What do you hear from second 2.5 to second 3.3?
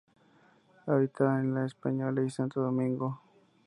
Domingo.